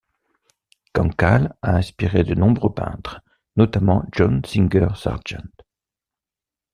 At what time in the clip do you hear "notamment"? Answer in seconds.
3.55-4.03